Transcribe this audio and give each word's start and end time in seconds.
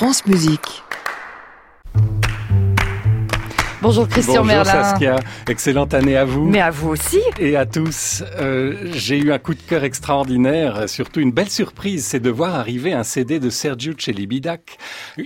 France 0.00 0.24
Musique. 0.24 0.82
Bonjour 3.82 4.06
Christian 4.06 4.42
Bonjour 4.42 4.44
Merlin. 4.44 4.70
Saskia, 4.70 5.16
excellente 5.48 5.94
année 5.94 6.14
à 6.14 6.26
vous. 6.26 6.44
Mais 6.44 6.60
à 6.60 6.68
vous 6.68 6.90
aussi. 6.90 7.20
Et 7.38 7.56
à 7.56 7.64
tous, 7.64 8.22
euh, 8.38 8.74
j'ai 8.92 9.16
eu 9.16 9.32
un 9.32 9.38
coup 9.38 9.54
de 9.54 9.62
cœur 9.62 9.84
extraordinaire, 9.84 10.86
surtout 10.86 11.20
une 11.20 11.32
belle 11.32 11.48
surprise, 11.48 12.04
c'est 12.04 12.20
de 12.20 12.28
voir 12.28 12.54
arriver 12.56 12.92
un 12.92 13.04
CD 13.04 13.40
de 13.40 13.48
Sergiu 13.48 13.94
Celibidac, 13.98 14.76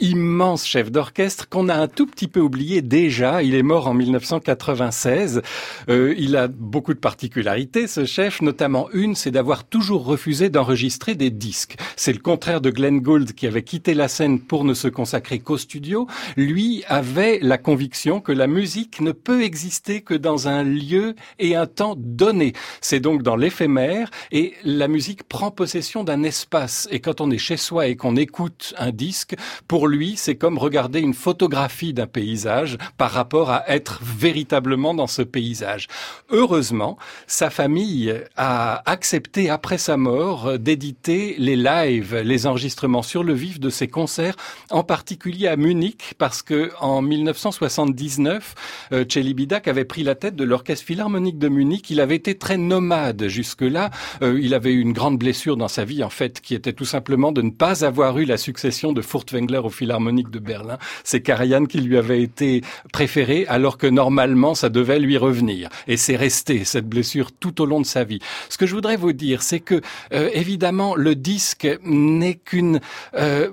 immense 0.00 0.64
chef 0.64 0.92
d'orchestre 0.92 1.48
qu'on 1.48 1.68
a 1.68 1.74
un 1.74 1.88
tout 1.88 2.06
petit 2.06 2.28
peu 2.28 2.38
oublié 2.38 2.82
déjà. 2.82 3.42
Il 3.42 3.56
est 3.56 3.64
mort 3.64 3.88
en 3.88 3.94
1996. 3.94 5.42
Euh, 5.88 6.14
il 6.16 6.36
a 6.36 6.46
beaucoup 6.46 6.94
de 6.94 7.00
particularités, 7.00 7.88
ce 7.88 8.04
chef, 8.04 8.42
notamment 8.42 8.88
une, 8.92 9.16
c'est 9.16 9.32
d'avoir 9.32 9.64
toujours 9.64 10.04
refusé 10.04 10.50
d'enregistrer 10.50 11.16
des 11.16 11.30
disques. 11.30 11.78
C'est 11.96 12.12
le 12.12 12.20
contraire 12.20 12.60
de 12.60 12.70
Glenn 12.70 13.00
Gould 13.00 13.32
qui 13.32 13.48
avait 13.48 13.64
quitté 13.64 13.92
la 13.92 14.06
scène 14.06 14.38
pour 14.38 14.64
ne 14.64 14.74
se 14.74 14.86
consacrer 14.86 15.40
qu'au 15.40 15.58
studio. 15.58 16.06
Lui 16.36 16.84
avait 16.86 17.40
la 17.42 17.58
conviction 17.58 18.20
que 18.20 18.35
la 18.36 18.46
musique 18.46 19.00
ne 19.00 19.12
peut 19.12 19.42
exister 19.42 20.02
que 20.02 20.14
dans 20.14 20.46
un 20.46 20.62
lieu 20.62 21.16
et 21.38 21.56
un 21.56 21.66
temps 21.66 21.94
donné. 21.96 22.52
C'est 22.80 23.00
donc 23.00 23.22
dans 23.22 23.36
l'éphémère 23.36 24.10
et 24.30 24.54
la 24.62 24.88
musique 24.88 25.24
prend 25.24 25.50
possession 25.50 26.04
d'un 26.04 26.22
espace. 26.22 26.86
Et 26.90 27.00
quand 27.00 27.20
on 27.20 27.30
est 27.30 27.38
chez 27.38 27.56
soi 27.56 27.88
et 27.88 27.96
qu'on 27.96 28.16
écoute 28.16 28.74
un 28.78 28.92
disque, 28.92 29.34
pour 29.66 29.88
lui, 29.88 30.16
c'est 30.16 30.36
comme 30.36 30.58
regarder 30.58 31.00
une 31.00 31.14
photographie 31.14 31.94
d'un 31.94 32.06
paysage 32.06 32.78
par 32.98 33.10
rapport 33.10 33.50
à 33.50 33.68
être 33.68 34.00
véritablement 34.02 34.94
dans 34.94 35.06
ce 35.06 35.22
paysage. 35.22 35.88
Heureusement, 36.30 36.98
sa 37.26 37.50
famille 37.50 38.14
a 38.36 38.82
accepté 38.90 39.50
après 39.50 39.78
sa 39.78 39.96
mort 39.96 40.58
d'éditer 40.58 41.36
les 41.38 41.56
lives, 41.56 42.16
les 42.16 42.46
enregistrements 42.46 43.02
sur 43.02 43.24
le 43.24 43.32
vif 43.32 43.58
de 43.58 43.70
ses 43.70 43.88
concerts, 43.88 44.36
en 44.70 44.84
particulier 44.84 45.48
à 45.48 45.56
Munich, 45.56 46.14
parce 46.18 46.42
que 46.42 46.70
en 46.80 47.00
1979, 47.00 48.25
euh, 48.92 49.04
Celibidac 49.08 49.68
avait 49.68 49.84
pris 49.84 50.02
la 50.02 50.14
tête 50.14 50.36
de 50.36 50.44
l'orchestre 50.44 50.84
philharmonique 50.84 51.38
de 51.38 51.48
Munich. 51.48 51.90
Il 51.90 52.00
avait 52.00 52.16
été 52.16 52.36
très 52.36 52.56
nomade 52.56 53.28
jusque-là. 53.28 53.90
Euh, 54.22 54.38
il 54.40 54.54
avait 54.54 54.72
eu 54.72 54.80
une 54.80 54.92
grande 54.92 55.18
blessure 55.18 55.56
dans 55.56 55.68
sa 55.68 55.84
vie, 55.84 56.02
en 56.02 56.10
fait, 56.10 56.40
qui 56.40 56.54
était 56.54 56.72
tout 56.72 56.84
simplement 56.84 57.32
de 57.32 57.42
ne 57.42 57.50
pas 57.50 57.84
avoir 57.84 58.18
eu 58.18 58.24
la 58.24 58.36
succession 58.36 58.92
de 58.92 59.02
Furtwängler 59.02 59.58
au 59.58 59.70
philharmonique 59.70 60.30
de 60.30 60.38
Berlin. 60.38 60.78
C'est 61.04 61.22
Karajan 61.22 61.66
qui 61.66 61.80
lui 61.80 61.96
avait 61.96 62.22
été 62.22 62.62
préféré, 62.92 63.46
alors 63.48 63.78
que 63.78 63.86
normalement, 63.86 64.54
ça 64.54 64.68
devait 64.68 64.98
lui 64.98 65.16
revenir. 65.16 65.68
Et 65.86 65.96
c'est 65.96 66.16
resté, 66.16 66.64
cette 66.64 66.88
blessure, 66.88 67.32
tout 67.32 67.60
au 67.60 67.66
long 67.66 67.80
de 67.80 67.86
sa 67.86 68.04
vie. 68.04 68.20
Ce 68.48 68.58
que 68.58 68.66
je 68.66 68.74
voudrais 68.74 68.96
vous 68.96 69.12
dire, 69.12 69.42
c'est 69.42 69.60
que, 69.60 69.80
euh, 70.12 70.30
évidemment, 70.32 70.94
le 70.94 71.14
disque 71.14 71.68
n'est 71.84 72.34
qu'une 72.34 72.80
euh, 73.14 73.48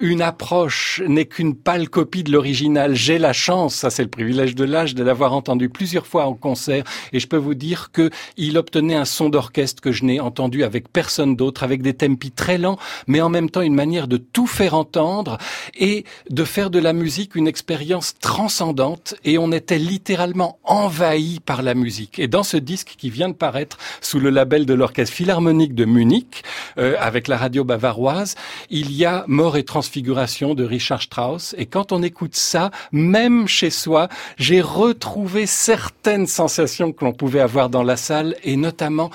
une 0.00 0.22
approche, 0.22 1.02
n'est 1.06 1.26
qu'une 1.26 1.54
pâle 1.54 1.88
copie 1.88 2.22
de 2.22 2.32
l'original. 2.32 2.94
J'ai 2.94 3.18
la 3.18 3.32
chance, 3.32 3.74
ça 3.74 3.90
c'est 3.90 4.02
le 4.02 4.08
privilège 4.14 4.54
de 4.54 4.64
l'âge, 4.64 4.94
de 4.94 5.02
l'avoir 5.02 5.32
entendu 5.32 5.68
plusieurs 5.68 6.06
fois 6.06 6.26
en 6.26 6.34
concert, 6.34 6.84
et 7.12 7.18
je 7.18 7.26
peux 7.26 7.36
vous 7.36 7.54
dire 7.54 7.90
que 7.92 8.10
il 8.36 8.56
obtenait 8.56 8.94
un 8.94 9.04
son 9.04 9.28
d'orchestre 9.28 9.82
que 9.82 9.90
je 9.90 10.04
n'ai 10.04 10.20
entendu 10.20 10.62
avec 10.62 10.88
personne 10.88 11.34
d'autre, 11.34 11.64
avec 11.64 11.82
des 11.82 11.94
tempi 11.94 12.30
très 12.30 12.58
lents, 12.58 12.78
mais 13.08 13.20
en 13.20 13.28
même 13.28 13.50
temps 13.50 13.62
une 13.62 13.74
manière 13.74 14.06
de 14.06 14.16
tout 14.16 14.46
faire 14.46 14.74
entendre 14.74 15.38
et 15.74 16.04
de 16.30 16.44
faire 16.44 16.70
de 16.70 16.78
la 16.78 16.92
musique 16.92 17.34
une 17.34 17.48
expérience 17.48 18.14
transcendante. 18.20 19.14
Et 19.24 19.36
on 19.38 19.50
était 19.50 19.78
littéralement 19.78 20.58
envahi 20.64 21.40
par 21.40 21.62
la 21.62 21.74
musique. 21.74 22.18
Et 22.18 22.28
dans 22.28 22.44
ce 22.44 22.56
disque 22.56 22.94
qui 22.96 23.10
vient 23.10 23.28
de 23.28 23.34
paraître 23.34 23.78
sous 24.00 24.20
le 24.20 24.30
label 24.30 24.66
de 24.66 24.74
l'orchestre 24.74 25.14
philharmonique 25.14 25.74
de 25.74 25.84
Munich, 25.84 26.42
euh, 26.78 26.94
avec 27.00 27.26
la 27.28 27.36
radio 27.36 27.64
bavaroise, 27.64 28.36
il 28.70 28.92
y 28.92 29.04
a 29.04 29.24
Mort 29.26 29.56
et 29.56 29.64
transfiguration 29.64 30.54
de 30.54 30.64
Richard 30.64 31.02
Strauss. 31.02 31.54
Et 31.58 31.66
quand 31.66 31.92
on 31.92 32.02
écoute 32.02 32.36
ça, 32.36 32.70
même 32.92 33.48
chez 33.48 33.70
soi, 33.70 34.03
j'ai 34.36 34.60
retrouvé 34.60 35.46
certaines 35.46 36.26
sensations 36.26 36.92
que 36.92 37.04
l'on 37.04 37.12
pouvait 37.12 37.40
avoir 37.40 37.70
dans 37.70 37.82
la 37.82 37.96
salle 37.96 38.36
et 38.42 38.56
notamment 38.56 39.10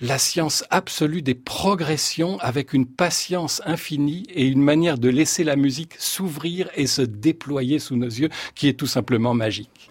la 0.00 0.18
science 0.18 0.64
absolue 0.70 1.22
des 1.22 1.34
progressions 1.34 2.38
avec 2.40 2.72
une 2.72 2.86
patience 2.86 3.62
infinie 3.64 4.24
et 4.34 4.46
une 4.46 4.62
manière 4.62 4.98
de 4.98 5.08
laisser 5.08 5.44
la 5.44 5.56
musique 5.56 5.94
s'ouvrir 5.98 6.68
et 6.74 6.86
se 6.86 7.02
déployer 7.02 7.78
sous 7.78 7.96
nos 7.96 8.06
yeux 8.06 8.28
qui 8.54 8.68
est 8.68 8.74
tout 8.74 8.86
simplement 8.86 9.34
magique. 9.34 9.90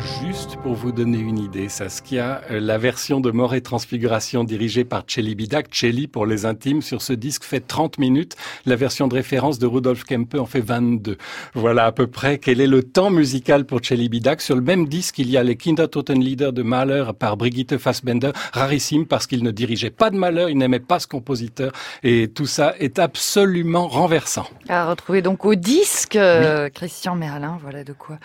Juste 0.00 0.56
pour 0.62 0.74
vous 0.74 0.92
donner 0.92 1.18
une 1.18 1.38
idée, 1.38 1.68
Saskia, 1.68 2.42
euh, 2.50 2.60
la 2.60 2.78
version 2.78 3.20
de 3.20 3.30
Mort 3.30 3.54
et 3.54 3.60
Transfiguration 3.60 4.44
dirigée 4.44 4.84
par 4.84 5.02
Celibidac, 5.06 5.66
Celi 5.72 6.06
pour 6.06 6.24
les 6.24 6.46
intimes, 6.46 6.82
sur 6.82 7.02
ce 7.02 7.12
disque 7.12 7.42
fait 7.42 7.60
30 7.60 7.98
minutes. 7.98 8.36
La 8.64 8.76
version 8.76 9.08
de 9.08 9.14
référence 9.14 9.58
de 9.58 9.66
Rudolf 9.66 10.04
Kempe 10.04 10.36
en 10.36 10.46
fait 10.46 10.60
22. 10.60 11.18
Voilà 11.54 11.86
à 11.86 11.92
peu 11.92 12.06
près 12.06 12.38
quel 12.38 12.60
est 12.60 12.66
le 12.66 12.82
temps 12.84 13.10
musical 13.10 13.64
pour 13.64 13.80
Celibidac. 13.84 14.40
Sur 14.40 14.54
le 14.54 14.62
même 14.62 14.86
disque, 14.86 15.18
il 15.18 15.30
y 15.30 15.36
a 15.36 15.42
les 15.42 15.56
Kindertotenlieder 15.56 16.52
de 16.52 16.62
Mahler 16.62 17.06
par 17.18 17.36
Brigitte 17.36 17.76
Fassbender, 17.78 18.30
rarissime 18.52 19.06
parce 19.06 19.26
qu'il 19.26 19.42
ne 19.42 19.50
dirigeait 19.50 19.90
pas 19.90 20.10
de 20.10 20.16
Mahler, 20.16 20.46
il 20.50 20.58
n'aimait 20.58 20.78
pas 20.78 21.00
ce 21.00 21.08
compositeur 21.08 21.72
et 22.02 22.28
tout 22.28 22.46
ça 22.46 22.74
est 22.78 22.98
absolument 22.98 23.88
renversant. 23.88 24.48
À 24.68 24.88
retrouver 24.88 25.22
donc 25.22 25.44
au 25.44 25.54
disque, 25.54 26.16
euh, 26.16 26.68
Christian 26.68 27.16
Merlin. 27.16 27.58
Voilà 27.60 27.82
de 27.82 27.92
quoi 27.92 28.18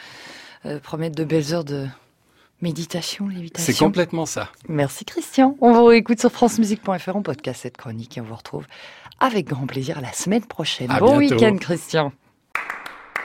euh, 0.66 0.80
promettre 0.80 1.16
de 1.16 1.24
belles 1.24 1.54
heures 1.54 1.64
de 1.64 1.88
méditation, 2.62 3.28
lévitation. 3.28 3.74
C'est 3.74 3.78
complètement 3.78 4.26
ça. 4.26 4.50
Merci 4.68 5.06
Christian. 5.06 5.58
On 5.62 5.74
vous 5.74 5.86
réécoute 5.86 6.20
sur 6.20 6.32
francemusique.fr. 6.32 7.16
On 7.16 7.22
podcast 7.22 7.62
cette 7.64 7.78
chronique 7.78 8.18
et 8.18 8.22
on 8.22 8.26
vous 8.26 8.36
retrouve 8.36 8.66
avec 9.20 9.48
grand 9.48 9.68
plaisir 9.68 10.02
la 10.02 10.14
semaine 10.14 10.46
prochaine. 10.46 10.90
À 10.90 11.00
bon 11.00 11.18
week-end 11.18 11.58
Christian. 11.58 12.14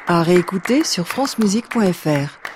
À 0.07 0.23
réécouter 0.23 0.85
sur 0.85 1.07
francemusique.fr. 1.07 2.48